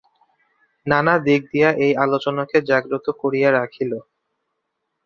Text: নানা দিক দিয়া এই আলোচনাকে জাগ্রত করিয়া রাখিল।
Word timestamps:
নানা 0.87 1.13
দিক 1.25 1.41
দিয়া 1.51 1.69
এই 1.85 1.93
আলোচনাকে 2.03 2.57
জাগ্রত 2.69 3.05
করিয়া 3.21 3.49
রাখিল। 3.51 3.91